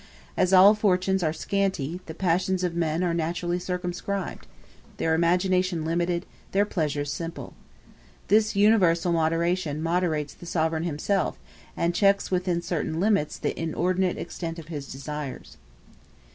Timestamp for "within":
12.31-12.63